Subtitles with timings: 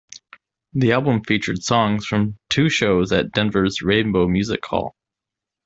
[0.73, 4.95] The album featured songs from two shows at Denver's Rainbow Music Hall.